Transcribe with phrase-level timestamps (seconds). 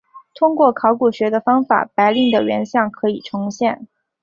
[0.33, 3.87] 通过考古学的方法白令的原像可以重现。